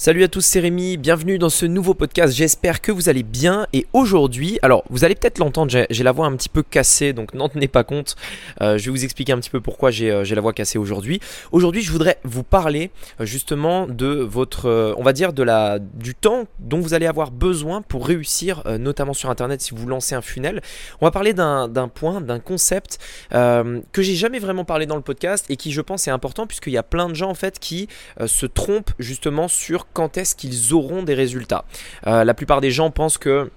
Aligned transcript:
Salut 0.00 0.22
à 0.22 0.28
tous, 0.28 0.42
c'est 0.42 0.60
Rémi, 0.60 0.96
bienvenue 0.96 1.38
dans 1.38 1.48
ce 1.48 1.66
nouveau 1.66 1.92
podcast, 1.92 2.32
j'espère 2.32 2.80
que 2.80 2.92
vous 2.92 3.08
allez 3.08 3.24
bien 3.24 3.66
et 3.72 3.84
aujourd'hui, 3.92 4.60
alors 4.62 4.84
vous 4.90 5.04
allez 5.04 5.16
peut-être 5.16 5.38
l'entendre, 5.38 5.72
j'ai 5.90 6.04
la 6.04 6.12
voix 6.12 6.26
un 6.26 6.36
petit 6.36 6.48
peu 6.48 6.62
cassée 6.62 7.12
donc 7.12 7.34
n'en 7.34 7.48
tenez 7.48 7.66
pas 7.66 7.82
compte, 7.82 8.14
euh, 8.60 8.78
je 8.78 8.84
vais 8.84 8.90
vous 8.92 9.02
expliquer 9.02 9.32
un 9.32 9.40
petit 9.40 9.50
peu 9.50 9.60
pourquoi 9.60 9.90
j'ai 9.90 10.12
euh, 10.12 10.22
la 10.22 10.40
voix 10.40 10.52
cassée 10.52 10.78
aujourd'hui. 10.78 11.18
Aujourd'hui 11.50 11.82
je 11.82 11.90
voudrais 11.90 12.18
vous 12.22 12.44
parler 12.44 12.92
euh, 13.20 13.24
justement 13.24 13.88
de 13.88 14.06
votre, 14.06 14.94
on 14.96 15.02
va 15.02 15.12
dire 15.12 15.32
de 15.32 15.42
la, 15.42 15.80
du 15.80 16.14
temps 16.14 16.44
dont 16.60 16.78
vous 16.78 16.94
allez 16.94 17.06
avoir 17.06 17.32
besoin 17.32 17.82
pour 17.82 18.06
réussir 18.06 18.62
notamment 18.78 19.14
sur 19.14 19.30
internet 19.30 19.60
si 19.60 19.74
vous 19.74 19.88
lancez 19.88 20.14
un 20.14 20.22
funnel. 20.22 20.62
On 21.00 21.06
va 21.06 21.10
parler 21.10 21.34
d'un 21.34 21.90
point, 21.92 22.20
d'un 22.20 22.38
concept 22.38 22.98
que 23.32 23.82
j'ai 24.02 24.14
jamais 24.14 24.38
vraiment 24.38 24.64
parlé 24.64 24.86
dans 24.86 24.94
le 24.94 25.02
podcast 25.02 25.46
et 25.48 25.56
qui 25.56 25.72
je 25.72 25.80
pense 25.80 26.06
est 26.06 26.12
important 26.12 26.46
puisqu'il 26.46 26.72
y 26.72 26.78
a 26.78 26.84
plein 26.84 27.08
de 27.08 27.14
gens 27.14 27.30
en 27.30 27.34
fait 27.34 27.58
qui 27.58 27.88
se 28.24 28.46
trompent 28.46 28.92
justement 29.00 29.48
sur 29.48 29.87
quand 29.92 30.16
est-ce 30.16 30.34
qu'ils 30.34 30.74
auront 30.74 31.02
des 31.02 31.14
résultats. 31.14 31.64
Euh, 32.06 32.24
la 32.24 32.34
plupart 32.34 32.60
des 32.60 32.70
gens 32.70 32.90
pensent 32.90 33.18
que 33.18 33.50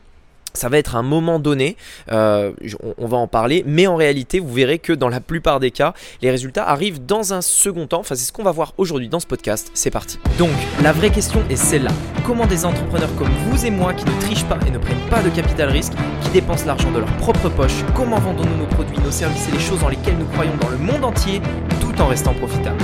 ça 0.53 0.69
va 0.69 0.77
être 0.77 0.95
un 0.95 1.03
moment 1.03 1.39
donné, 1.39 1.77
euh, 2.11 2.51
on, 2.97 3.07
va 3.07 3.17
en 3.17 3.27
parler, 3.27 3.63
mais 3.65 3.87
en 3.87 3.95
réalité, 3.95 4.39
vous 4.39 4.53
verrez 4.53 4.79
que 4.79 4.93
dans 4.93 5.09
la 5.09 5.19
plupart 5.21 5.59
des 5.59 5.71
cas, 5.71 5.93
les 6.21 6.29
résultats 6.29 6.67
arrivent 6.67 7.05
dans 7.05 7.33
un 7.33 7.41
second 7.41 7.87
temps. 7.87 7.99
Enfin, 7.99 8.15
c'est 8.15 8.25
ce 8.25 8.31
qu'on 8.31 8.43
va 8.43 8.51
voir 8.51 8.73
aujourd'hui 8.77 9.07
dans 9.07 9.19
ce 9.19 9.27
podcast. 9.27 9.71
C'est 9.73 9.91
parti. 9.91 10.19
Donc, 10.37 10.49
la 10.83 10.91
vraie 10.91 11.09
question 11.09 11.41
est 11.49 11.55
celle-là. 11.55 11.91
Comment 12.25 12.45
des 12.45 12.65
entrepreneurs 12.65 13.13
comme 13.15 13.31
vous 13.45 13.65
et 13.65 13.71
moi, 13.71 13.93
qui 13.93 14.05
ne 14.05 14.19
trichent 14.21 14.45
pas 14.45 14.59
et 14.67 14.71
ne 14.71 14.77
prennent 14.77 15.09
pas 15.09 15.21
de 15.21 15.29
capital 15.29 15.69
risque, 15.69 15.93
qui 16.21 16.29
dépensent 16.31 16.65
l'argent 16.65 16.91
de 16.91 16.99
leur 16.99 17.17
propre 17.17 17.49
poche, 17.49 17.83
comment 17.95 18.19
vendons-nous 18.19 18.57
nos 18.57 18.67
produits, 18.67 18.99
nos 18.99 19.11
services 19.11 19.47
et 19.47 19.51
les 19.51 19.59
choses 19.59 19.79
dans 19.79 19.89
lesquelles 19.89 20.17
nous 20.17 20.27
croyons 20.27 20.55
dans 20.59 20.69
le 20.69 20.77
monde 20.77 21.05
entier, 21.05 21.41
tout 21.79 21.99
en 22.01 22.07
restant 22.07 22.33
profitables? 22.33 22.83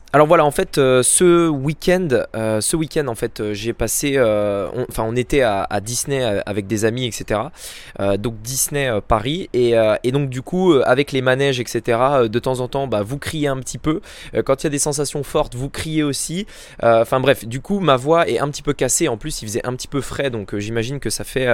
Alors 0.13 0.27
voilà, 0.27 0.43
en 0.43 0.51
fait, 0.51 0.77
euh, 0.77 1.03
ce 1.03 1.47
week-end, 1.47 2.09
euh, 2.35 2.59
ce 2.59 2.75
week-end, 2.75 3.07
en 3.07 3.15
fait, 3.15 3.39
euh, 3.39 3.53
j'ai 3.53 3.71
passé, 3.71 4.19
enfin, 4.19 5.03
on 5.07 5.15
était 5.15 5.41
à, 5.41 5.67
Disney 5.81 6.21
avec 6.45 6.67
des 6.67 6.83
amis, 6.83 7.05
etc. 7.05 7.39
donc 8.19 8.41
Disney 8.41 8.91
Paris, 9.07 9.49
et, 9.53 9.73
donc 10.11 10.29
du 10.29 10.41
coup, 10.41 10.73
avec 10.73 11.13
les 11.13 11.21
manèges, 11.21 11.59
etc. 11.59 11.97
de 12.29 12.39
temps 12.39 12.59
en 12.59 12.67
temps, 12.67 12.87
bah, 12.87 13.03
vous 13.03 13.17
criez 13.17 13.47
un 13.47 13.57
petit 13.57 13.77
peu. 13.77 14.01
quand 14.45 14.61
il 14.61 14.65
y 14.65 14.67
a 14.67 14.69
des 14.69 14.79
sensations 14.79 15.23
fortes, 15.23 15.55
vous 15.55 15.69
criez 15.69 16.03
aussi. 16.03 16.45
Enfin 16.83 17.19
bref, 17.19 17.45
du 17.45 17.61
coup, 17.61 17.79
ma 17.79 17.95
voix 17.95 18.27
est 18.27 18.39
un 18.39 18.49
petit 18.49 18.61
peu 18.63 18.73
cassée. 18.73 19.07
En 19.07 19.17
plus, 19.17 19.41
il 19.41 19.47
faisait 19.47 19.65
un 19.65 19.73
petit 19.75 19.87
peu 19.87 20.01
frais, 20.01 20.29
donc 20.29 20.57
j'imagine 20.57 20.99
que 20.99 21.09
ça 21.09 21.23
fait, 21.23 21.47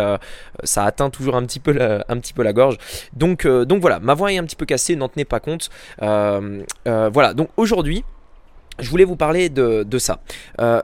ça 0.64 0.84
atteint 0.84 1.10
toujours 1.10 1.36
un 1.36 1.46
petit 1.46 1.60
peu, 1.60 1.72
la, 1.72 2.04
un 2.10 2.18
petit 2.18 2.34
peu 2.34 2.44
la 2.44 2.54
gorge. 2.54 2.78
Donc, 3.14 3.48
donc 3.48 3.82
voilà, 3.82 4.00
ma 4.00 4.16
voix 4.16 4.34
est 4.34 4.38
un 4.38 4.46
petit 4.46 4.56
peu 4.56 4.66
cassée. 4.66 4.96
N'en 4.96 5.10
tenez 5.10 5.26
pas 5.26 5.40
compte. 5.40 5.70
voilà. 6.00 7.34
Donc 7.34 7.50
aujourd'hui 7.58 8.04
je 8.80 8.90
voulais 8.90 9.04
vous 9.04 9.16
parler 9.16 9.50
de, 9.50 9.98
ça. 9.98 10.20
Euh, 10.62 10.82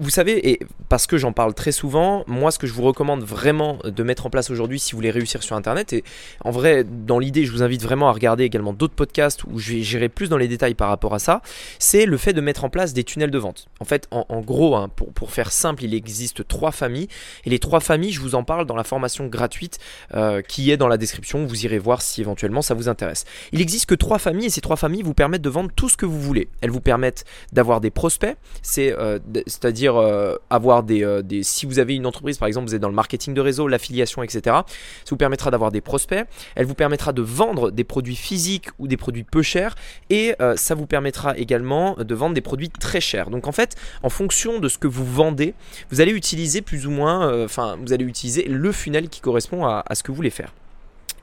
vous 0.00 0.10
savez, 0.10 0.50
et 0.50 0.60
parce 0.88 1.06
que 1.06 1.18
j'en 1.18 1.32
parle 1.32 1.54
très 1.54 1.72
souvent, 1.72 2.24
moi 2.26 2.50
ce 2.50 2.58
que 2.58 2.66
je 2.66 2.72
vous 2.72 2.82
recommande 2.82 3.22
vraiment 3.22 3.78
de 3.84 4.02
mettre 4.02 4.26
en 4.26 4.30
place 4.30 4.50
aujourd'hui 4.50 4.80
si 4.80 4.92
vous 4.92 4.98
voulez 4.98 5.10
réussir 5.10 5.42
sur 5.42 5.56
Internet, 5.56 5.92
et 5.92 6.04
en 6.44 6.50
vrai 6.50 6.84
dans 6.84 7.18
l'idée 7.18 7.44
je 7.44 7.52
vous 7.52 7.62
invite 7.62 7.82
vraiment 7.82 8.08
à 8.08 8.12
regarder 8.12 8.44
également 8.44 8.72
d'autres 8.72 8.94
podcasts 8.94 9.44
où 9.44 9.58
j'irai 9.58 10.08
plus 10.08 10.28
dans 10.28 10.38
les 10.38 10.48
détails 10.48 10.74
par 10.74 10.88
rapport 10.88 11.14
à 11.14 11.18
ça, 11.18 11.42
c'est 11.78 12.06
le 12.06 12.16
fait 12.16 12.32
de 12.32 12.40
mettre 12.40 12.64
en 12.64 12.70
place 12.70 12.92
des 12.94 13.04
tunnels 13.04 13.30
de 13.30 13.38
vente. 13.38 13.68
En 13.78 13.84
fait, 13.84 14.08
en, 14.10 14.40
gros, 14.40 14.74
hein, 14.74 14.88
pour, 14.94 15.12
pour, 15.12 15.30
faire 15.30 15.52
simple, 15.52 15.84
il 15.84 15.94
existe 15.94 16.46
trois 16.48 16.72
familles, 16.72 17.08
et 17.44 17.50
les 17.50 17.58
trois 17.58 17.80
familles, 17.80 18.12
je 18.12 18.20
vous 18.20 18.34
en 18.34 18.42
parle 18.42 18.66
dans 18.66 18.76
la 18.76 18.84
formation 18.84 19.26
gratuite 19.26 19.78
euh, 20.14 20.42
qui 20.42 20.70
est 20.70 20.76
dans 20.76 20.88
la 20.88 20.96
description, 20.96 21.44
vous 21.44 21.64
irez 21.64 21.78
voir 21.78 22.02
si 22.02 22.20
éventuellement 22.20 22.62
ça 22.62 22.74
vous 22.74 22.88
intéresse. 22.88 23.24
Il 23.52 23.60
existe 23.60 23.86
que 23.86 23.94
trois 23.94 24.18
familles, 24.18 24.46
et 24.46 24.50
ces 24.50 24.60
trois 24.60 24.76
familles 24.76 25.02
vous 25.02 25.14
permettent 25.14 25.42
de 25.42 25.50
vendre 25.50 25.70
tout 25.74 25.88
ce 25.88 25.96
que 25.96 26.06
vous 26.06 26.20
voulez. 26.20 26.48
Elles 26.60 26.70
vous 26.70 26.80
permettent 26.80 27.24
d'avoir 27.52 27.80
des 27.80 27.90
prospects, 27.90 28.36
c'est-à-dire 28.62 28.98
euh, 29.00 29.89
euh, 29.98 30.36
avoir 30.50 30.84
euh, 30.90 31.22
des, 31.22 31.42
Si 31.42 31.66
vous 31.66 31.78
avez 31.78 31.94
une 31.94 32.06
entreprise, 32.06 32.38
par 32.38 32.48
exemple, 32.48 32.68
vous 32.68 32.74
êtes 32.74 32.80
dans 32.80 32.88
le 32.88 32.94
marketing 32.94 33.34
de 33.34 33.40
réseau, 33.40 33.68
l'affiliation, 33.68 34.22
etc., 34.22 34.40
ça 34.44 35.10
vous 35.10 35.16
permettra 35.16 35.50
d'avoir 35.50 35.70
des 35.70 35.80
prospects. 35.80 36.24
Elle 36.54 36.66
vous 36.66 36.74
permettra 36.74 37.12
de 37.12 37.22
vendre 37.22 37.70
des 37.70 37.84
produits 37.84 38.16
physiques 38.16 38.68
ou 38.78 38.88
des 38.88 38.96
produits 38.96 39.24
peu 39.24 39.42
chers. 39.42 39.74
Et 40.08 40.34
euh, 40.40 40.56
ça 40.56 40.74
vous 40.74 40.86
permettra 40.86 41.36
également 41.36 41.96
de 41.98 42.14
vendre 42.14 42.34
des 42.34 42.40
produits 42.40 42.70
très 42.70 43.00
chers. 43.00 43.30
Donc 43.30 43.46
en 43.46 43.52
fait, 43.52 43.76
en 44.02 44.10
fonction 44.10 44.58
de 44.58 44.68
ce 44.68 44.78
que 44.78 44.86
vous 44.86 45.04
vendez, 45.04 45.54
vous 45.90 46.00
allez 46.00 46.12
utiliser 46.12 46.62
plus 46.62 46.86
ou 46.86 46.90
moins, 46.90 47.44
enfin, 47.44 47.76
vous 47.84 47.92
allez 47.92 48.04
utiliser 48.04 48.44
le 48.44 48.72
funnel 48.72 49.08
qui 49.08 49.20
correspond 49.20 49.66
à 49.66 49.84
ce 49.94 50.02
que 50.02 50.12
vous 50.12 50.16
voulez 50.16 50.30
faire. 50.30 50.52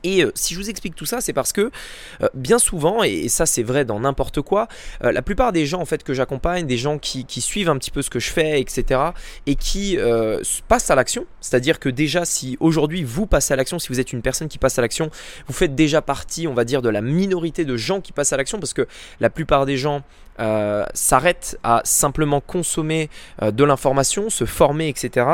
Et 0.04 0.24
euh, 0.24 0.32
si 0.36 0.54
je 0.54 0.60
vous 0.60 0.70
explique 0.70 0.96
tout 0.96 1.06
ça, 1.06 1.22
c'est 1.22 1.34
parce 1.34 1.54
que 1.54 1.72
euh, 2.22 2.28
bien 2.34 2.60
souvent, 2.60 3.04
et, 3.04 3.30
ça 3.30 3.46
c'est 3.46 3.64
vrai 3.64 3.86
dans 3.86 4.00
n'importe 4.00 4.42
quoi, 4.42 4.68
euh, 5.04 5.12
la 5.12 5.22
plupart 5.22 5.52
des 5.52 5.66
gens 5.66 5.82
en 5.82 5.86
fait 5.86 6.04
que 6.04 6.14
j'accompagne, 6.14 6.66
des 6.66 6.78
gens 6.78 6.98
qui, 6.98 7.26
suivent 7.42 7.70
un 7.70 7.78
petit 7.78 7.92
peu 7.92 8.02
ce 8.02 8.10
que 8.10 8.20
je 8.20 8.32
fais, 8.32 8.60
etc., 8.60 9.00
et 9.46 9.56
qui 9.56 9.98
passent 10.68 10.90
à 10.90 10.96
l'action, 10.96 11.26
c'est-à-dire 11.40 11.80
que 11.80 11.88
déjà 11.88 12.26
si 12.26 12.58
aujourd'hui 12.60 13.04
vous 13.04 13.28
passez 13.28 13.54
à 13.54 13.56
l'action, 13.56 13.80
si 13.80 13.90
vous 13.90 14.00
êtes 14.00 14.12
une 14.12 14.22
personne 14.22 14.48
qui 14.48 14.58
passe 14.58 14.80
à 14.80 14.82
l'action, 14.82 15.10
vous 15.48 15.54
faites 15.54 15.76
déjà 15.76 16.02
partie, 16.02 16.48
on 16.48 16.54
va 16.54 16.66
dire, 16.66 16.82
de 16.82 16.90
la 16.90 17.02
minorité 17.02 17.64
de 17.64 17.78
gens 17.78 18.02
qui 18.02 18.12
passent 18.12 18.34
à 18.34 18.38
l'action, 18.38 18.60
parce 18.60 18.74
que 18.74 18.88
la 19.20 19.30
plupart 19.30 19.66
des 19.66 19.78
gens 19.78 20.04
euh, 20.40 20.86
s'arrête 20.94 21.58
à 21.64 21.82
simplement 21.84 22.42
consommer 22.42 23.10
euh, 23.42 23.50
de 23.50 23.64
l'information, 23.64 24.30
se 24.30 24.46
former, 24.46 24.88
etc. 24.88 25.26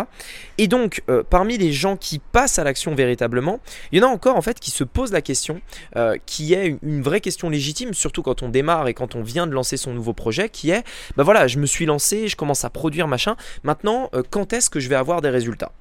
Et 0.57 0.67
donc, 0.67 1.03
euh, 1.09 1.23
parmi 1.29 1.57
les 1.57 1.73
gens 1.73 1.97
qui 1.97 2.19
passent 2.19 2.57
à 2.57 2.63
l'action 2.63 2.95
véritablement, 2.95 3.59
il 3.91 3.99
y 3.99 4.03
en 4.03 4.07
a 4.07 4.09
encore 4.09 4.37
en 4.37 4.41
fait 4.41 4.61
qui 4.61 4.71
se 4.71 4.85
posent 4.85 5.11
la 5.11 5.21
question, 5.21 5.61
qui 6.25 6.53
est 6.53 6.77
une, 6.81 7.01
vraie 7.01 7.21
question 7.21 7.49
légitime, 7.49 7.93
surtout 7.93 8.23
quand 8.23 8.43
on 8.43 8.49
démarre 8.49 8.87
et 8.87 8.93
quand 8.93 9.15
on 9.15 9.23
vient 9.23 9.47
de 9.47 9.51
lancer 9.51 9.77
son 9.77 9.93
nouveau 9.93 10.13
projet, 10.13 10.49
qui 10.49 10.69
est, 10.69 10.83
bah 11.17 11.23
voilà, 11.23 11.47
je 11.47 11.59
me 11.59 11.65
suis 11.65 11.85
lancé, 11.85 12.27
je 12.27 12.35
commence 12.35 12.63
à 12.63 12.69
produire 12.69 13.07
machin. 13.07 13.35
Maintenant, 13.63 14.09
quand 14.29 14.53
est-ce 14.53 14.69
que 14.69 14.79
je 14.79 14.89
vais 14.89 14.95
avoir 14.95 15.21
des 15.21 15.29
résultats? 15.29 15.71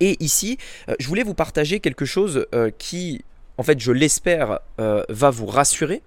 Et 0.00 0.16
ici, 0.20 0.58
je 0.98 1.06
voulais 1.06 1.22
vous 1.22 1.34
partager 1.34 1.80
quelque 1.80 2.04
chose 2.04 2.46
qui 2.78 3.24
en 3.58 3.64
fait, 3.64 3.80
je 3.80 3.90
l'espère, 3.92 4.60
va 4.78 5.30
vous 5.30 5.46
rassurer, 5.46 6.02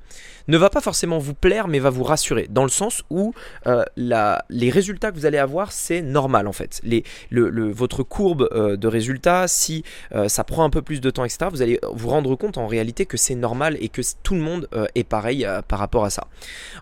ne 0.48 0.58
va 0.58 0.70
pas 0.70 0.82
forcément 0.82 1.18
vous 1.18 1.34
plaire, 1.34 1.68
mais 1.68 1.80
va 1.80 1.90
vous 1.90 2.04
rassurer, 2.04 2.48
dans 2.50 2.64
le 2.64 2.70
sens 2.70 3.04
où 3.10 3.34
euh, 3.68 3.84
les 3.98 4.70
résultats 4.70 5.12
que 5.12 5.16
vous 5.16 5.26
allez 5.26 5.38
avoir, 5.38 5.72
c'est 5.72 6.02
normal 6.02 6.48
en 6.48 6.52
fait. 6.52 6.80
Les, 6.84 7.04
le, 7.30 7.72
votre 7.72 8.04
courbe 8.04 8.50
euh, 8.52 8.78
de 8.78 8.88
résultats, 8.88 9.48
si 9.48 9.84
ça 10.28 10.44
prend 10.44 10.64
un 10.64 10.70
peu 10.70 10.82
plus 10.82 11.02
de 11.02 11.10
temps, 11.10 11.26
etc., 11.26 11.48
vous 11.52 11.62
allez 11.62 11.80
vous 11.94 12.10
rendre 12.10 12.36
compte 12.36 12.58
en 12.58 12.68
réalité 12.68 13.06
que 13.06 13.18
c'est 13.18 13.36
normal 13.36 13.78
et 13.80 13.90
que 13.90 14.02
tout 14.24 14.36
le 14.36 14.42
monde 14.42 14.68
est 14.96 15.04
pareil 15.04 15.48
par 15.68 15.80
rapport 15.80 16.06
à 16.06 16.10
ça. 16.10 16.28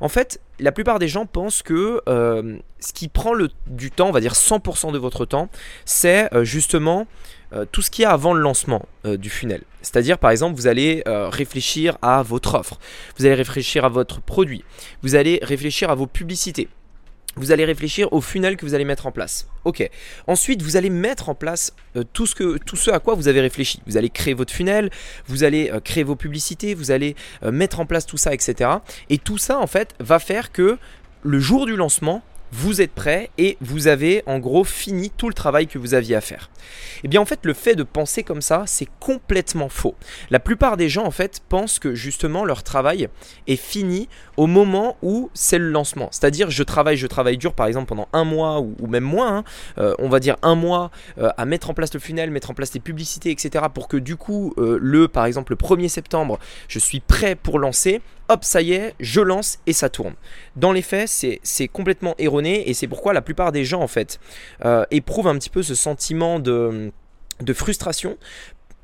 En 0.01 0.09
fait, 0.09 0.41
la 0.59 0.71
plupart 0.71 0.99
des 0.99 1.07
gens 1.07 1.25
pensent 1.25 1.61
que 1.63 2.01
ce 2.05 2.93
qui 2.93 3.07
prend 3.07 3.33
le, 3.33 3.49
du 3.67 3.91
temps, 3.91 4.09
on 4.09 4.11
va 4.11 4.21
dire 4.21 4.33
100% 4.33 4.91
de 4.91 4.97
votre 4.97 5.25
temps, 5.25 5.49
c'est 5.85 6.29
justement 6.43 7.07
euh, 7.51 7.65
tout 7.71 7.81
ce 7.81 7.89
qu'il 7.89 8.03
y 8.03 8.05
a 8.05 8.11
avant 8.11 8.33
le 8.33 8.41
lancement 8.41 8.85
euh, 9.05 9.17
du 9.17 9.29
funnel. 9.31 9.63
C'est-à-dire, 9.81 10.19
par 10.19 10.29
exemple, 10.29 10.55
vous 10.55 10.67
allez 10.67 11.01
euh, 11.07 11.29
réfléchir 11.29 11.97
à 12.03 12.21
votre 12.21 12.53
offre, 12.53 12.77
vous 13.17 13.25
allez 13.25 13.33
réfléchir 13.49 13.85
à 13.85 13.89
votre 13.89 14.21
produit, 14.21 14.63
vous 15.01 15.15
allez 15.15 15.39
réfléchir 15.41 15.89
à 15.89 15.95
vos 15.95 16.07
publicités. 16.07 16.69
Vous 17.35 17.51
allez 17.51 17.63
réfléchir 17.63 18.11
au 18.11 18.21
funnel 18.21 18.57
que 18.57 18.65
vous 18.65 18.73
allez 18.73 18.85
mettre 18.85 19.05
en 19.05 19.11
place. 19.11 19.47
Ok. 19.63 19.87
Ensuite, 20.27 20.61
vous 20.61 20.77
allez 20.77 20.89
mettre 20.89 21.29
en 21.29 21.35
place 21.35 21.73
que, 21.93 22.57
tout 22.57 22.75
ce 22.75 22.91
à 22.91 22.99
quoi 22.99 23.13
vous 23.13 23.27
avez 23.27 23.39
réfléchi. 23.39 23.81
Vous 23.85 23.97
allez 23.97 24.09
créer 24.09 24.33
votre 24.33 24.51
funnel, 24.51 24.89
vous 25.27 25.43
allez 25.43 25.71
créer 25.83 26.03
vos 26.03 26.15
publicités, 26.15 26.73
vous 26.73 26.91
allez 26.91 27.15
mettre 27.43 27.79
en 27.79 27.85
place 27.85 28.05
tout 28.05 28.17
ça, 28.17 28.33
etc. 28.33 28.71
Et 29.09 29.19
tout 29.19 29.37
ça, 29.37 29.59
en 29.59 29.67
fait, 29.67 29.93
va 29.99 30.19
faire 30.19 30.51
que 30.51 30.77
le 31.21 31.39
jour 31.39 31.65
du 31.65 31.75
lancement, 31.75 32.23
vous 32.51 32.81
êtes 32.81 32.91
prêt 32.91 33.29
et 33.37 33.57
vous 33.61 33.87
avez 33.87 34.23
en 34.25 34.39
gros 34.39 34.63
fini 34.63 35.11
tout 35.15 35.27
le 35.27 35.33
travail 35.33 35.67
que 35.67 35.77
vous 35.77 35.93
aviez 35.93 36.15
à 36.15 36.21
faire. 36.21 36.49
Et 36.97 37.01
eh 37.05 37.07
bien 37.07 37.21
en 37.21 37.25
fait 37.25 37.39
le 37.43 37.53
fait 37.53 37.75
de 37.75 37.83
penser 37.83 38.23
comme 38.23 38.41
ça 38.41 38.63
c'est 38.65 38.87
complètement 38.99 39.69
faux. 39.69 39.95
La 40.29 40.39
plupart 40.39 40.77
des 40.77 40.89
gens 40.89 41.05
en 41.05 41.11
fait 41.11 41.41
pensent 41.47 41.79
que 41.79 41.95
justement 41.95 42.45
leur 42.45 42.63
travail 42.63 43.07
est 43.47 43.55
fini 43.55 44.09
au 44.37 44.47
moment 44.47 44.97
où 45.01 45.29
c'est 45.33 45.57
le 45.57 45.69
lancement. 45.69 46.09
C'est-à-dire 46.11 46.49
je 46.49 46.63
travaille, 46.63 46.97
je 46.97 47.07
travaille 47.07 47.37
dur 47.37 47.53
par 47.53 47.67
exemple 47.67 47.87
pendant 47.87 48.07
un 48.13 48.23
mois 48.23 48.59
ou, 48.59 48.75
même 48.87 49.03
moins, 49.03 49.37
hein. 49.37 49.43
euh, 49.77 49.93
on 49.99 50.09
va 50.09 50.19
dire 50.19 50.35
un 50.41 50.55
mois 50.55 50.91
euh, 51.19 51.29
à 51.37 51.45
mettre 51.45 51.69
en 51.69 51.73
place 51.73 51.93
le 51.93 51.99
funnel, 51.99 52.31
mettre 52.31 52.51
en 52.51 52.53
place 52.53 52.73
les 52.73 52.79
publicités 52.79 53.31
etc. 53.31 53.65
pour 53.73 53.87
que 53.87 53.97
du 53.97 54.15
coup 54.15 54.53
euh, 54.57 54.77
le 54.81 55.07
par 55.07 55.25
exemple 55.25 55.53
le 55.53 55.57
1er 55.57 55.87
septembre 55.87 56.39
je 56.67 56.79
suis 56.79 56.99
prêt 56.99 57.35
pour 57.35 57.59
lancer 57.59 58.01
hop, 58.29 58.43
ça 58.43 58.61
y 58.61 58.73
est, 58.73 58.95
je 58.99 59.21
lance 59.21 59.59
et 59.65 59.73
ça 59.73 59.89
tourne. 59.89 60.13
Dans 60.55 60.71
les 60.71 60.81
faits, 60.81 61.09
c'est 61.43 61.67
complètement 61.67 62.15
erroné 62.17 62.69
et 62.69 62.73
c'est 62.73 62.87
pourquoi 62.87 63.13
la 63.13 63.21
plupart 63.21 63.51
des 63.51 63.65
gens, 63.65 63.81
en 63.81 63.87
fait, 63.87 64.19
euh, 64.65 64.85
éprouvent 64.91 65.27
un 65.27 65.37
petit 65.37 65.49
peu 65.49 65.63
ce 65.63 65.75
sentiment 65.75 66.39
de, 66.39 66.91
de 67.41 67.53
frustration 67.53 68.17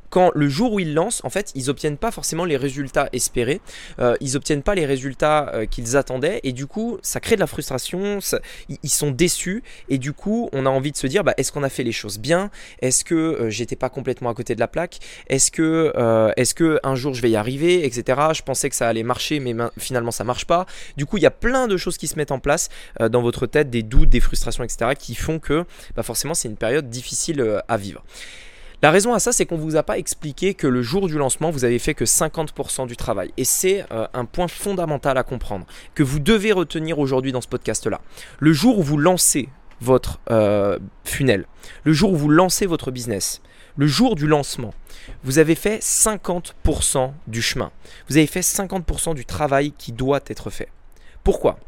quand 0.09 0.31
le 0.35 0.47
jour 0.47 0.73
où 0.73 0.79
ils 0.79 0.93
lancent, 0.93 1.21
en 1.23 1.29
fait, 1.29 1.51
ils 1.55 1.67
n'obtiennent 1.67 1.97
pas 1.97 2.11
forcément 2.11 2.45
les 2.45 2.57
résultats 2.57 3.09
espérés, 3.13 3.61
euh, 3.99 4.15
ils 4.21 4.33
n'obtiennent 4.33 4.63
pas 4.63 4.75
les 4.75 4.85
résultats 4.85 5.51
euh, 5.53 5.65
qu'ils 5.65 5.97
attendaient, 5.97 6.39
et 6.43 6.51
du 6.51 6.67
coup, 6.67 6.97
ça 7.01 7.19
crée 7.19 7.35
de 7.35 7.39
la 7.39 7.47
frustration, 7.47 8.19
ils 8.69 8.89
sont 8.89 9.11
déçus, 9.11 9.63
et 9.89 9.97
du 9.97 10.13
coup, 10.13 10.49
on 10.53 10.65
a 10.65 10.69
envie 10.69 10.91
de 10.91 10.97
se 10.97 11.07
dire, 11.07 11.23
bah, 11.23 11.33
est-ce 11.37 11.51
qu'on 11.51 11.63
a 11.63 11.69
fait 11.69 11.83
les 11.83 11.91
choses 11.91 12.19
bien? 12.19 12.49
Est-ce 12.81 13.03
que 13.03 13.15
euh, 13.15 13.49
j'étais 13.49 13.75
pas 13.75 13.89
complètement 13.89 14.29
à 14.29 14.33
côté 14.33 14.55
de 14.55 14.59
la 14.59 14.67
plaque? 14.67 14.99
Est-ce 15.27 15.51
que, 15.51 15.93
est-ce 16.37 16.53
que 16.53 16.79
un 16.83 16.95
jour 16.95 17.13
je 17.13 17.21
vais 17.21 17.29
y 17.29 17.35
arriver, 17.35 17.85
etc. 17.85 18.19
Je 18.33 18.41
pensais 18.41 18.69
que 18.69 18.75
ça 18.75 18.87
allait 18.87 19.03
marcher, 19.03 19.39
mais 19.39 19.55
finalement 19.77 20.11
ça 20.11 20.23
marche 20.23 20.45
pas. 20.45 20.65
Du 20.97 21.05
coup, 21.05 21.17
il 21.17 21.23
y 21.23 21.27
a 21.27 21.31
plein 21.31 21.67
de 21.67 21.77
choses 21.77 21.97
qui 21.97 22.07
se 22.07 22.15
mettent 22.15 22.31
en 22.31 22.39
place 22.39 22.69
dans 22.99 23.21
votre 23.21 23.47
tête, 23.47 23.69
des 23.69 23.83
doutes, 23.83 24.09
des 24.09 24.19
frustrations, 24.19 24.63
etc., 24.63 24.91
qui 24.97 25.15
font 25.15 25.39
que, 25.39 25.65
bah, 25.95 26.03
forcément, 26.03 26.33
c'est 26.33 26.47
une 26.47 26.57
période 26.57 26.89
difficile 26.89 27.61
à 27.67 27.77
vivre. 27.77 28.03
La 28.81 28.91
raison 28.91 29.13
à 29.13 29.19
ça, 29.19 29.31
c'est 29.31 29.45
qu'on 29.45 29.57
ne 29.57 29.61
vous 29.61 29.75
a 29.75 29.83
pas 29.83 29.97
expliqué 29.97 30.53
que 30.53 30.67
le 30.67 30.81
jour 30.81 31.07
du 31.07 31.17
lancement, 31.17 31.49
vous 31.49 31.65
avez 31.65 31.79
fait 31.79 31.93
que 31.93 32.05
50% 32.05 32.87
du 32.87 32.97
travail. 32.97 33.31
Et 33.37 33.45
c'est 33.45 33.85
euh, 33.91 34.07
un 34.13 34.25
point 34.25 34.47
fondamental 34.47 35.17
à 35.17 35.23
comprendre, 35.23 35.65
que 35.93 36.03
vous 36.03 36.19
devez 36.19 36.51
retenir 36.51 36.99
aujourd'hui 36.99 37.31
dans 37.31 37.41
ce 37.41 37.47
podcast-là. 37.47 38.01
Le 38.39 38.53
jour 38.53 38.79
où 38.79 38.83
vous 38.83 38.97
lancez 38.97 39.49
votre 39.81 40.19
euh, 40.29 40.79
funnel, 41.03 41.45
le 41.83 41.93
jour 41.93 42.13
où 42.13 42.15
vous 42.15 42.29
lancez 42.29 42.65
votre 42.65 42.91
business, 42.91 43.41
le 43.77 43.87
jour 43.87 44.15
du 44.15 44.27
lancement, 44.27 44.73
vous 45.23 45.39
avez 45.39 45.55
fait 45.55 45.79
50% 45.79 47.11
du 47.27 47.41
chemin. 47.41 47.71
Vous 48.09 48.17
avez 48.17 48.27
fait 48.27 48.41
50% 48.41 49.15
du 49.15 49.25
travail 49.25 49.73
qui 49.77 49.91
doit 49.91 50.21
être 50.27 50.49
fait. 50.49 50.69
Pourquoi? 51.23 51.59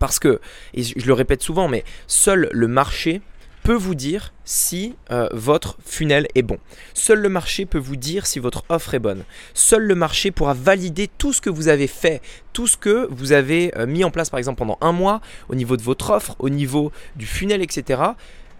Parce 0.00 0.18
que, 0.18 0.40
et 0.74 0.82
je 0.82 1.06
le 1.06 1.12
répète 1.12 1.42
souvent, 1.42 1.68
mais 1.68 1.84
seul 2.06 2.48
le 2.52 2.68
marché 2.68 3.20
peut 3.68 3.74
vous 3.74 3.94
dire 3.94 4.32
si 4.46 4.94
euh, 5.10 5.28
votre 5.34 5.76
funnel 5.84 6.26
est 6.34 6.40
bon. 6.40 6.56
Seul 6.94 7.18
le 7.18 7.28
marché 7.28 7.66
peut 7.66 7.76
vous 7.76 7.96
dire 7.96 8.24
si 8.24 8.38
votre 8.38 8.64
offre 8.70 8.94
est 8.94 8.98
bonne. 8.98 9.24
Seul 9.52 9.82
le 9.82 9.94
marché 9.94 10.30
pourra 10.30 10.54
valider 10.54 11.06
tout 11.18 11.34
ce 11.34 11.42
que 11.42 11.50
vous 11.50 11.68
avez 11.68 11.86
fait, 11.86 12.22
tout 12.54 12.66
ce 12.66 12.78
que 12.78 13.06
vous 13.10 13.32
avez 13.32 13.76
euh, 13.76 13.84
mis 13.86 14.04
en 14.04 14.10
place 14.10 14.30
par 14.30 14.38
exemple 14.38 14.56
pendant 14.56 14.78
un 14.80 14.92
mois 14.92 15.20
au 15.50 15.54
niveau 15.54 15.76
de 15.76 15.82
votre 15.82 16.08
offre, 16.08 16.34
au 16.38 16.48
niveau 16.48 16.92
du 17.16 17.26
funnel, 17.26 17.60
etc. 17.60 18.00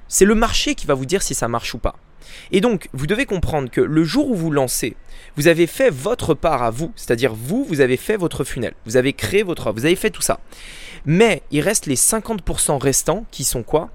C'est 0.08 0.26
le 0.26 0.34
marché 0.34 0.74
qui 0.74 0.86
va 0.86 0.92
vous 0.92 1.06
dire 1.06 1.22
si 1.22 1.32
ça 1.32 1.48
marche 1.48 1.72
ou 1.72 1.78
pas. 1.78 1.96
Et 2.52 2.60
donc, 2.60 2.90
vous 2.92 3.06
devez 3.06 3.24
comprendre 3.24 3.70
que 3.70 3.80
le 3.80 4.04
jour 4.04 4.28
où 4.28 4.34
vous 4.34 4.50
lancez, 4.50 4.94
vous 5.38 5.48
avez 5.48 5.66
fait 5.66 5.88
votre 5.88 6.34
part 6.34 6.62
à 6.62 6.68
vous, 6.68 6.92
c'est-à-dire 6.96 7.32
vous, 7.32 7.64
vous 7.64 7.80
avez 7.80 7.96
fait 7.96 8.18
votre 8.18 8.44
funnel, 8.44 8.74
vous 8.84 8.98
avez 8.98 9.14
créé 9.14 9.42
votre 9.42 9.68
offre, 9.68 9.78
vous 9.78 9.86
avez 9.86 9.96
fait 9.96 10.10
tout 10.10 10.20
ça. 10.20 10.38
Mais 11.06 11.40
il 11.50 11.62
reste 11.62 11.86
les 11.86 11.96
50% 11.96 12.76
restants 12.76 13.24
qui 13.30 13.44
sont 13.44 13.62
quoi? 13.62 13.88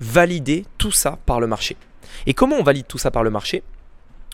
Valider 0.00 0.64
tout 0.78 0.92
ça 0.92 1.18
par 1.26 1.40
le 1.40 1.46
marché. 1.46 1.76
Et 2.26 2.34
comment 2.34 2.56
on 2.56 2.62
valide 2.62 2.86
tout 2.86 2.98
ça 2.98 3.10
par 3.10 3.22
le 3.22 3.30
marché? 3.30 3.62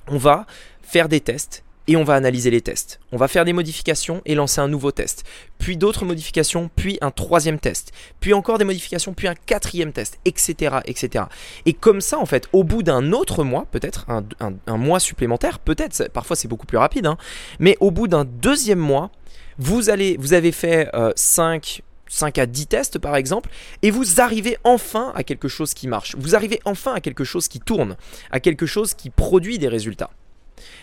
On 0.09 0.19
va 0.19 0.47
faire 0.83 1.09
des 1.09 1.21
tests 1.21 1.65
et 1.89 1.97
on 1.97 2.05
va 2.05 2.15
analyser 2.15 2.51
les 2.51 2.61
tests. 2.61 3.01
On 3.11 3.17
va 3.17 3.29
faire 3.29 3.45
des 3.45 3.53
modifications 3.53 4.23
et 4.25 4.35
lancer 4.35 4.61
un 4.61 4.69
nouveau 4.69 4.93
test. 4.93 5.25
Puis 5.59 5.77
d'autres 5.77 6.05
modifications, 6.05 6.71
puis 6.75 6.99
un 7.01 7.11
troisième 7.11 7.59
test. 7.59 7.93
Puis 8.21 8.35
encore 8.35 8.59
des 8.59 8.65
modifications, 8.65 9.15
puis 9.15 9.27
un 9.27 9.35
quatrième 9.35 9.93
test, 9.93 10.19
etc. 10.25 10.77
etc. 10.85 11.25
Et 11.67 11.73
comme 11.73 12.01
ça, 12.01 12.19
en 12.19 12.27
fait, 12.27 12.49
au 12.53 12.63
bout 12.63 12.83
d'un 12.83 13.13
autre 13.13 13.43
mois, 13.43 13.67
peut-être 13.71 14.07
un, 14.09 14.77
mois 14.77 15.01
supplémentaire, 15.01 15.59
peut-être, 15.59 16.09
parfois 16.13 16.37
c'est 16.37 16.49
beaucoup 16.49 16.67
plus 16.67 16.79
rapide, 16.79 17.07
hein, 17.07 17.17
mais 17.59 17.77
au 17.81 17.91
bout 17.91 18.07
d'un 18.07 18.25
deuxième 18.25 18.79
mois, 18.79 19.11
vous, 19.59 19.91
allez, 19.91 20.17
vous 20.19 20.35
avez 20.35 20.53
fait 20.53 20.89
5, 20.93 20.95
euh, 20.95 21.13
5 21.17 21.83
à 22.21 22.47
10 22.47 22.67
tests 22.67 22.99
par 22.99 23.17
exemple, 23.17 23.51
et 23.83 23.91
vous 23.91 24.21
arrivez 24.21 24.59
enfin 24.65 25.13
à 25.15 25.23
quelque 25.23 25.49
chose 25.49 25.75
qui 25.75 25.89
marche. 25.89 26.15
Vous 26.19 26.35
arrivez 26.35 26.61
enfin 26.65 26.95
à 26.95 27.01
quelque 27.01 27.25
chose 27.25 27.49
qui 27.49 27.61
tourne, 27.61 27.97
à 28.31 28.41
quelque 28.41 28.67
chose 28.67 28.95
qui 28.95 29.11
produit 29.11 29.59
des 29.59 29.69
résultats. 29.69 30.11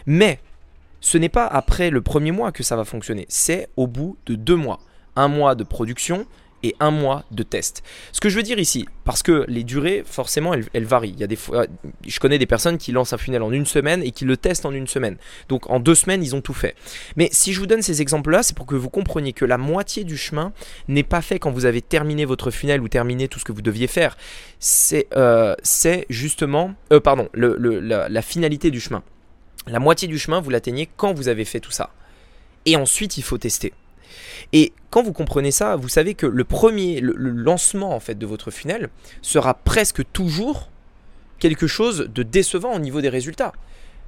Mais 0.05 0.39
ce 1.01 1.17
n'est 1.17 1.29
pas 1.29 1.47
après 1.47 1.89
le 1.89 2.01
premier 2.01 2.31
mois 2.31 2.51
que 2.51 2.63
ça 2.63 2.75
va 2.75 2.85
fonctionner, 2.85 3.25
c'est 3.29 3.69
au 3.77 3.87
bout 3.87 4.17
de 4.25 4.35
deux 4.35 4.55
mois. 4.55 4.79
Un 5.15 5.27
mois 5.27 5.55
de 5.55 5.63
production, 5.63 6.25
et 6.63 6.75
un 6.79 6.91
mois 6.91 7.23
de 7.31 7.44
test. 7.44 7.83
Ce 8.11 8.19
que 8.19 8.29
je 8.29 8.35
veux 8.35 8.44
dire 8.44 8.59
ici, 8.59 8.88
parce 9.03 9.23
que 9.23 9.45
les 9.47 9.63
durées, 9.63 10.03
forcément, 10.06 10.53
elles, 10.53 10.85
varient. 10.85 11.15
Il 11.17 11.38
je 12.07 12.19
connais 12.19 12.38
des 12.38 12.45
personnes 12.45 12.77
qui 12.77 12.91
lancent 12.91 13.13
un 13.13 13.17
funnel 13.17 13.41
en 13.41 13.51
une 13.51 13.65
semaine 13.65 14.03
et 14.03 14.11
qui 14.11 14.25
le 14.25 14.38
testent 14.38 14.65
en 14.65 14.73
une 14.73 14.88
semaine. 14.88 15.17
Donc 15.47 15.69
en 15.69 15.79
deux 15.79 15.95
semaines, 15.95 16.23
ils 16.23 16.35
ont 16.35 16.41
tout 16.41 16.53
fait. 16.53 16.75
Mais 17.15 17.29
si 17.31 17.53
je 17.53 17.59
vous 17.59 17.67
donne 17.67 17.81
ces 17.81 18.01
exemples-là, 18.01 18.44
c'est 18.44 18.56
pour 18.56 18.65
que 18.65 18.75
vous 18.75 18.89
compreniez 18.89 19.33
que 19.33 19.45
la 19.45 19.57
moitié 19.57 20.03
du 20.03 20.17
chemin 20.17 20.53
n'est 20.88 21.03
pas 21.03 21.21
fait 21.21 21.39
quand 21.39 21.51
vous 21.51 21.65
avez 21.65 21.81
terminé 21.81 22.25
votre 22.25 22.51
funnel 22.51 22.81
ou 22.81 22.88
terminé 22.88 23.27
tout 23.27 23.39
ce 23.39 23.45
que 23.45 23.51
vous 23.51 23.61
deviez 23.61 23.88
faire. 23.88 24.17
C'est 24.59 25.07
euh, 25.15 25.56
justement, 26.09 26.73
euh, 26.91 27.00
pardon, 27.00 27.29
la 27.33 28.21
finalité 28.21 28.71
du 28.71 28.79
chemin. 28.79 29.03
La 29.67 29.79
moitié 29.79 30.07
du 30.07 30.17
chemin, 30.17 30.41
vous 30.41 30.50
l'atteignez 30.50 30.89
quand 30.97 31.13
vous 31.13 31.27
avez 31.27 31.45
fait 31.45 31.59
tout 31.59 31.71
ça. 31.71 31.91
Et 32.65 32.75
ensuite, 32.75 33.17
il 33.17 33.23
faut 33.23 33.38
tester. 33.38 33.73
Et 34.53 34.73
quand 34.89 35.03
vous 35.03 35.13
comprenez 35.13 35.51
ça, 35.51 35.75
vous 35.75 35.89
savez 35.89 36.13
que 36.13 36.25
le 36.25 36.44
premier, 36.44 37.00
le, 37.01 37.13
lancement 37.13 37.95
en 37.95 38.00
fait 38.00 38.15
de 38.15 38.25
votre 38.25 38.51
funnel 38.51 38.89
sera 39.21 39.53
presque 39.53 40.03
toujours 40.11 40.69
quelque 41.39 41.67
chose 41.67 42.09
de 42.13 42.23
décevant 42.23 42.73
au 42.73 42.79
niveau 42.79 43.01
des 43.01 43.09
résultats. 43.09 43.53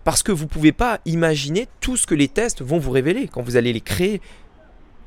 Parce 0.04 0.24
que 0.24 0.32
vous 0.32 0.46
ne 0.46 0.50
pouvez 0.50 0.72
pas 0.72 1.00
imaginer 1.06 1.68
tout 1.80 1.96
ce 1.96 2.08
que 2.08 2.16
les 2.16 2.28
tests 2.28 2.62
vont 2.62 2.80
vous 2.80 2.92
révéler 2.92 3.28
quand 3.28 3.44
vous 3.44 3.56
allez 3.56 3.72
les 3.72 3.82
créer 3.82 4.22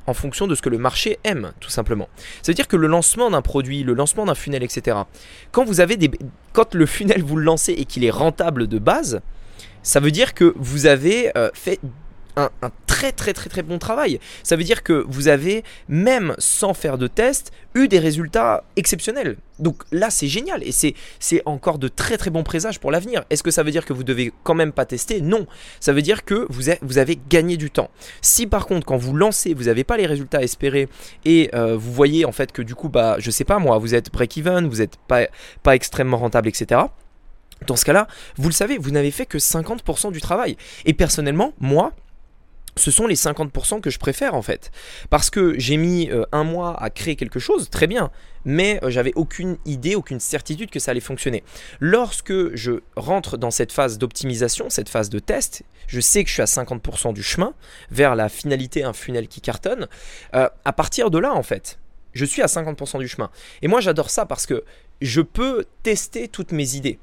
en 0.06 0.14
fonction 0.14 0.46
de 0.46 0.54
ce 0.54 0.62
que 0.62 0.68
le 0.68 0.78
marché 0.78 1.18
aime, 1.24 1.52
tout 1.60 1.70
simplement. 1.70 2.08
Ça 2.42 2.52
veut 2.52 2.54
dire 2.54 2.68
que 2.68 2.76
le 2.76 2.86
lancement 2.86 3.30
d'un 3.30 3.42
produit, 3.42 3.82
le 3.82 3.94
lancement 3.94 4.26
d'un 4.26 4.34
funnel, 4.34 4.62
etc. 4.62 4.98
Quand 5.50 5.64
vous 5.64 5.80
avez 5.80 5.96
des, 5.96 6.10
quand 6.52 6.74
le 6.74 6.86
funnel 6.86 7.22
vous 7.22 7.36
le 7.36 7.44
lancez 7.44 7.72
et 7.72 7.84
qu'il 7.84 8.04
est 8.04 8.10
rentable 8.10 8.66
de 8.66 8.78
base, 8.78 9.20
ça 9.82 10.00
veut 10.00 10.10
dire 10.10 10.34
que 10.34 10.54
vous 10.56 10.86
avez 10.86 11.36
euh, 11.36 11.50
fait 11.54 11.80
un, 12.36 12.50
très 12.86 13.12
très 13.12 13.32
très 13.32 13.48
très 13.48 13.62
bon 13.62 13.78
travail. 13.78 14.20
Ça 14.42 14.56
veut 14.56 14.64
dire 14.64 14.82
que 14.82 15.04
vous 15.08 15.28
avez, 15.28 15.64
même 15.88 16.34
sans 16.38 16.74
faire 16.74 16.98
de 16.98 17.06
test, 17.06 17.52
eu 17.74 17.88
des 17.88 17.98
résultats 17.98 18.64
exceptionnels. 18.76 19.36
Donc 19.58 19.82
là, 19.92 20.10
c'est 20.10 20.26
génial 20.26 20.62
et 20.64 20.72
c'est 20.72 21.42
encore 21.44 21.78
de 21.78 21.88
très 21.88 22.16
très 22.16 22.30
bons 22.30 22.42
présages 22.42 22.80
pour 22.80 22.90
l'avenir. 22.90 23.24
Est-ce 23.30 23.42
que 23.42 23.50
ça 23.50 23.62
veut 23.62 23.70
dire 23.70 23.84
que 23.84 23.92
vous 23.92 24.04
devez 24.04 24.32
quand 24.42 24.54
même 24.54 24.72
pas 24.72 24.84
tester? 24.84 25.20
Non. 25.20 25.46
Ça 25.80 25.92
veut 25.92 26.02
dire 26.02 26.24
que 26.24 26.46
vous, 26.50 26.98
avez 26.98 27.18
gagné 27.28 27.56
du 27.56 27.70
temps. 27.70 27.90
Si 28.20 28.46
par 28.46 28.66
contre, 28.66 28.86
quand 28.86 28.96
vous 28.96 29.14
lancez, 29.14 29.54
vous 29.54 29.64
n'avez 29.64 29.84
pas 29.84 29.96
les 29.96 30.06
résultats 30.06 30.42
espérés 30.42 30.88
et 31.24 31.50
euh, 31.54 31.76
vous 31.76 31.92
voyez 31.92 32.24
en 32.24 32.32
fait 32.32 32.52
que 32.52 32.62
du 32.62 32.74
coup, 32.74 32.88
bah, 32.88 33.16
je 33.18 33.30
sais 33.30 33.44
pas 33.44 33.58
moi, 33.58 33.78
vous 33.78 33.94
êtes 33.94 34.12
break-even, 34.12 34.68
vous 34.68 34.78
n'êtes 34.78 34.96
pas, 35.08 35.26
pas 35.62 35.74
extrêmement 35.74 36.18
rentable, 36.18 36.48
etc. 36.48 36.82
Dans 37.66 37.76
ce 37.76 37.84
cas-là, 37.84 38.08
vous 38.36 38.48
le 38.48 38.54
savez, 38.54 38.78
vous 38.78 38.90
n'avez 38.90 39.10
fait 39.10 39.26
que 39.26 39.38
50% 39.38 40.12
du 40.12 40.20
travail. 40.20 40.56
Et 40.84 40.92
personnellement, 40.92 41.54
moi, 41.60 41.92
ce 42.76 42.90
sont 42.90 43.06
les 43.06 43.14
50% 43.14 43.80
que 43.80 43.90
je 43.90 43.98
préfère 43.98 44.34
en 44.34 44.42
fait. 44.42 44.70
Parce 45.10 45.30
que 45.30 45.58
j'ai 45.58 45.76
mis 45.76 46.10
euh, 46.10 46.24
un 46.32 46.44
mois 46.44 46.80
à 46.82 46.90
créer 46.90 47.16
quelque 47.16 47.38
chose, 47.38 47.70
très 47.70 47.86
bien, 47.86 48.10
mais 48.44 48.80
euh, 48.82 48.90
j'avais 48.90 49.12
aucune 49.14 49.56
idée, 49.64 49.94
aucune 49.94 50.20
certitude 50.20 50.70
que 50.70 50.78
ça 50.78 50.90
allait 50.90 51.00
fonctionner. 51.00 51.44
Lorsque 51.80 52.54
je 52.54 52.80
rentre 52.96 53.36
dans 53.36 53.50
cette 53.50 53.72
phase 53.72 53.98
d'optimisation, 53.98 54.70
cette 54.70 54.88
phase 54.88 55.10
de 55.10 55.18
test, 55.18 55.62
je 55.86 56.00
sais 56.00 56.24
que 56.24 56.28
je 56.28 56.34
suis 56.34 56.42
à 56.42 56.46
50% 56.46 57.12
du 57.12 57.22
chemin 57.22 57.54
vers 57.90 58.14
la 58.16 58.28
finalité, 58.28 58.84
un 58.84 58.92
funnel 58.92 59.28
qui 59.28 59.40
cartonne. 59.40 59.88
Euh, 60.34 60.48
à 60.64 60.72
partir 60.72 61.10
de 61.10 61.18
là 61.18 61.32
en 61.32 61.42
fait, 61.42 61.78
je 62.12 62.24
suis 62.24 62.42
à 62.42 62.46
50% 62.46 62.98
du 62.98 63.08
chemin. 63.08 63.30
Et 63.62 63.68
moi 63.68 63.80
j'adore 63.80 64.10
ça 64.10 64.26
parce 64.26 64.46
que 64.46 64.64
je 65.00 65.20
peux 65.20 65.64
tester 65.82 66.28
toutes 66.28 66.52
mes 66.52 66.76
idées. 66.76 66.98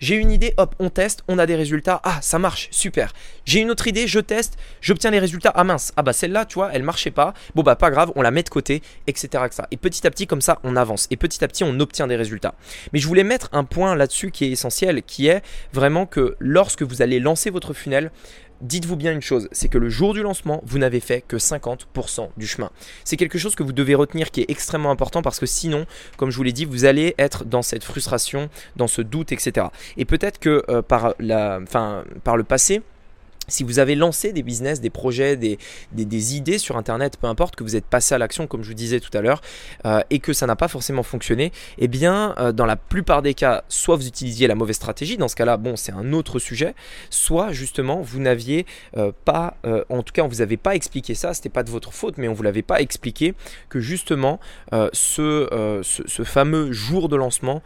J'ai 0.00 0.14
une 0.14 0.30
idée, 0.30 0.54
hop, 0.58 0.76
on 0.78 0.90
teste, 0.90 1.24
on 1.26 1.38
a 1.38 1.46
des 1.46 1.56
résultats. 1.56 2.00
Ah, 2.04 2.20
ça 2.22 2.38
marche, 2.38 2.68
super. 2.70 3.12
J'ai 3.44 3.60
une 3.60 3.70
autre 3.70 3.88
idée, 3.88 4.06
je 4.06 4.20
teste, 4.20 4.56
j'obtiens 4.80 5.10
les 5.10 5.18
résultats. 5.18 5.52
Ah 5.56 5.64
mince, 5.64 5.92
ah 5.96 6.02
bah 6.02 6.12
celle-là, 6.12 6.44
tu 6.44 6.54
vois, 6.54 6.70
elle 6.72 6.84
marchait 6.84 7.10
pas. 7.10 7.34
Bon 7.56 7.62
bah 7.62 7.74
pas 7.74 7.90
grave, 7.90 8.12
on 8.14 8.22
la 8.22 8.30
met 8.30 8.44
de 8.44 8.48
côté, 8.48 8.82
etc., 9.08 9.44
etc. 9.46 9.62
Et 9.72 9.76
petit 9.76 10.06
à 10.06 10.10
petit, 10.10 10.28
comme 10.28 10.40
ça, 10.40 10.60
on 10.62 10.76
avance. 10.76 11.08
Et 11.10 11.16
petit 11.16 11.42
à 11.42 11.48
petit, 11.48 11.64
on 11.64 11.80
obtient 11.80 12.06
des 12.06 12.14
résultats. 12.14 12.54
Mais 12.92 13.00
je 13.00 13.08
voulais 13.08 13.24
mettre 13.24 13.48
un 13.52 13.64
point 13.64 13.96
là-dessus 13.96 14.30
qui 14.30 14.44
est 14.44 14.50
essentiel, 14.50 15.02
qui 15.02 15.26
est 15.26 15.42
vraiment 15.72 16.06
que 16.06 16.36
lorsque 16.38 16.82
vous 16.82 17.02
allez 17.02 17.18
lancer 17.18 17.50
votre 17.50 17.72
funnel, 17.72 18.12
dites-vous 18.60 18.96
bien 18.96 19.12
une 19.12 19.22
chose, 19.22 19.48
c'est 19.52 19.68
que 19.68 19.78
le 19.78 19.88
jour 19.88 20.14
du 20.14 20.22
lancement, 20.22 20.62
vous 20.64 20.78
n'avez 20.78 21.00
fait 21.00 21.22
que 21.26 21.36
50% 21.36 22.30
du 22.36 22.46
chemin. 22.46 22.70
C'est 23.04 23.16
quelque 23.16 23.38
chose 23.38 23.54
que 23.54 23.62
vous 23.62 23.72
devez 23.72 23.94
retenir 23.94 24.30
qui 24.30 24.40
est 24.40 24.50
extrêmement 24.50 24.90
important 24.90 25.22
parce 25.22 25.38
que 25.38 25.46
sinon, 25.46 25.86
comme 26.16 26.30
je 26.30 26.36
vous 26.36 26.42
l'ai 26.42 26.52
dit, 26.52 26.64
vous 26.64 26.84
allez 26.84 27.14
être 27.18 27.44
dans 27.44 27.62
cette 27.62 27.84
frustration, 27.84 28.48
dans 28.76 28.88
ce 28.88 29.02
doute, 29.02 29.32
etc. 29.32 29.66
Et 29.96 30.04
peut-être 30.04 30.38
que 30.38 30.64
euh, 30.68 30.82
par, 30.82 31.14
la, 31.18 31.60
par 32.24 32.36
le 32.36 32.44
passé, 32.44 32.82
si 33.48 33.64
vous 33.64 33.78
avez 33.78 33.94
lancé 33.94 34.32
des 34.32 34.42
business, 34.42 34.80
des 34.80 34.90
projets, 34.90 35.36
des, 35.36 35.58
idées 36.36 36.58
sur 36.58 36.76
Internet, 36.76 37.16
peu 37.20 37.26
importe, 37.26 37.56
que 37.56 37.64
vous 37.64 37.76
êtes 37.76 37.86
passé 37.86 38.14
à 38.14 38.18
l'action, 38.18 38.46
comme 38.46 38.62
je 38.62 38.68
vous 38.68 38.74
disais 38.74 39.00
tout 39.00 39.16
à 39.16 39.20
l'heure, 39.20 39.40
euh, 39.84 40.00
et 40.10 40.18
que 40.18 40.32
ça 40.32 40.46
n'a 40.46 40.56
pas 40.56 40.68
forcément 40.68 41.02
fonctionné, 41.02 41.52
eh 41.78 41.88
bien, 41.88 42.34
euh, 42.38 42.52
dans 42.52 42.66
la 42.66 42.76
plupart 42.76 43.22
des 43.22 43.34
cas, 43.34 43.64
soit 43.68 43.96
vous 43.96 44.06
utilisiez 44.06 44.46
la 44.46 44.54
mauvaise 44.54 44.76
stratégie, 44.76 45.16
dans 45.16 45.28
ce 45.28 45.36
cas-là, 45.36 45.56
bon, 45.56 45.76
c'est 45.76 45.92
un 45.92 46.12
autre 46.12 46.38
sujet, 46.38 46.74
soit 47.10 47.52
justement, 47.52 48.00
vous 48.00 48.20
n'aviez 48.20 48.66
euh, 48.96 49.12
pas, 49.24 49.56
en 49.88 50.02
tout 50.02 50.12
cas, 50.12 50.22
on 50.22 50.28
vous 50.28 50.42
avait 50.42 50.56
pas 50.56 50.74
expliqué 50.74 51.14
ça, 51.14 51.34
c'était 51.34 51.48
pas 51.48 51.62
de 51.62 51.70
votre 51.70 51.92
faute, 51.92 52.18
mais 52.18 52.28
on 52.28 52.34
vous 52.34 52.42
l'avait 52.42 52.62
pas 52.62 52.80
expliqué 52.80 53.34
que 53.68 53.80
justement, 53.80 54.40
ce, 54.92 55.80
ce 55.82 56.22
fameux 56.22 56.72
jour 56.72 57.08
de 57.08 57.16
lancement 57.16 57.62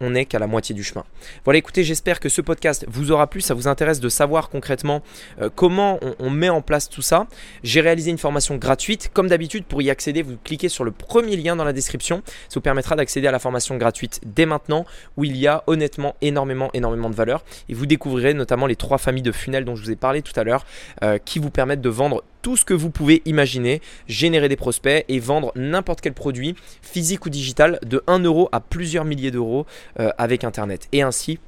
on 0.00 0.10
n'est 0.10 0.24
qu'à 0.24 0.38
la 0.38 0.46
moitié 0.46 0.74
du 0.74 0.82
chemin. 0.82 1.04
Voilà, 1.44 1.58
écoutez, 1.58 1.84
j'espère 1.84 2.20
que 2.20 2.28
ce 2.28 2.40
podcast 2.40 2.84
vous 2.88 3.12
aura 3.12 3.28
plu. 3.28 3.40
Ça 3.40 3.54
vous 3.54 3.68
intéresse 3.68 4.00
de 4.00 4.08
savoir 4.08 4.48
concrètement 4.48 5.02
euh, 5.40 5.50
comment 5.54 5.98
on, 6.18 6.30
met 6.30 6.48
en 6.48 6.62
place 6.62 6.88
tout 6.88 7.02
ça. 7.02 7.26
J'ai 7.62 7.80
réalisé 7.80 8.10
une 8.10 8.18
formation 8.18 8.56
gratuite. 8.56 9.10
Comme 9.12 9.28
d'habitude, 9.28 9.64
pour 9.64 9.82
y 9.82 9.90
accéder, 9.90 10.22
vous 10.22 10.36
cliquez 10.42 10.68
sur 10.68 10.84
le 10.84 10.90
premier 10.90 11.36
lien 11.36 11.56
dans 11.56 11.64
la 11.64 11.72
description. 11.72 12.22
Ça 12.48 12.54
vous 12.56 12.60
permettra 12.60 12.96
d'accéder 12.96 13.26
à 13.28 13.32
la 13.32 13.38
formation 13.38 13.76
gratuite 13.76 14.20
dès 14.24 14.46
maintenant, 14.46 14.84
où 15.16 15.24
il 15.24 15.36
y 15.36 15.46
a 15.46 15.62
honnêtement 15.66 16.16
énormément, 16.22 16.70
énormément 16.74 17.10
de 17.10 17.14
valeur. 17.14 17.44
Et 17.68 17.74
vous 17.74 17.86
découvrirez 17.86 18.34
notamment 18.34 18.66
les 18.66 18.76
trois 18.76 18.98
familles 18.98 19.22
de 19.22 19.32
funnels 19.32 19.64
dont 19.64 19.76
je 19.76 19.82
vous 19.82 19.90
ai 19.90 19.96
parlé 19.96 20.22
tout 20.22 20.38
à 20.38 20.44
l'heure, 20.44 20.64
euh, 21.02 21.18
qui 21.24 21.38
vous 21.38 21.50
permettent 21.50 21.80
de 21.80 21.88
vendre 21.88 22.24
tout 22.44 22.58
ce 22.58 22.64
que 22.66 22.74
vous 22.74 22.90
pouvez 22.90 23.22
imaginer, 23.24 23.80
générer 24.06 24.50
des 24.50 24.56
prospects 24.56 25.04
et 25.08 25.18
vendre 25.18 25.50
n'importe 25.56 26.02
quel 26.02 26.12
produit, 26.12 26.54
physique 26.82 27.24
ou 27.24 27.30
digital, 27.30 27.80
de 27.86 28.04
1 28.06 28.18
euro 28.18 28.50
à 28.52 28.60
plusieurs 28.60 29.06
milliers 29.06 29.30
d'euros 29.30 29.64
euh, 29.98 30.10
avec 30.18 30.44
Internet. 30.44 30.86
Et 30.92 31.00
ainsi 31.00 31.40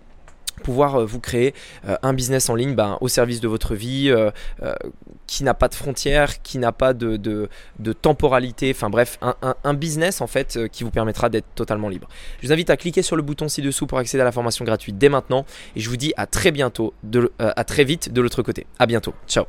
pouvoir 0.62 0.94
euh, 0.94 1.04
vous 1.04 1.20
créer 1.20 1.52
euh, 1.86 1.98
un 2.02 2.14
business 2.14 2.48
en 2.48 2.54
ligne 2.54 2.74
ben, 2.74 2.96
au 3.02 3.08
service 3.08 3.42
de 3.42 3.48
votre 3.48 3.74
vie, 3.74 4.10
qui 5.26 5.44
n'a 5.44 5.52
pas 5.52 5.68
de 5.68 5.74
frontières, 5.74 6.40
qui 6.40 6.56
n'a 6.56 6.72
pas 6.72 6.94
de, 6.94 7.50
temporalité, 8.00 8.72
enfin 8.74 8.88
bref, 8.88 9.18
un, 9.20 9.74
business 9.74 10.22
en 10.22 10.26
fait 10.26 10.58
qui 10.72 10.82
vous 10.82 10.90
permettra 10.90 11.28
d'être 11.28 11.54
totalement 11.54 11.90
libre. 11.90 12.08
Je 12.40 12.46
vous 12.46 12.54
invite 12.54 12.70
à 12.70 12.78
cliquer 12.78 13.02
sur 13.02 13.16
le 13.16 13.22
bouton 13.22 13.48
ci-dessous 13.48 13.86
pour 13.86 13.98
accéder 13.98 14.22
à 14.22 14.24
la 14.24 14.32
formation 14.32 14.64
gratuite 14.64 14.96
dès 14.96 15.10
maintenant 15.10 15.44
et 15.74 15.80
je 15.80 15.90
vous 15.90 15.98
dis 15.98 16.14
à 16.16 16.24
très 16.24 16.52
bientôt, 16.52 16.94
à 17.38 17.64
très 17.64 17.84
vite 17.84 18.14
de 18.14 18.22
l'autre 18.22 18.40
côté. 18.40 18.66
À 18.78 18.86
bientôt, 18.86 19.12
ciao 19.28 19.44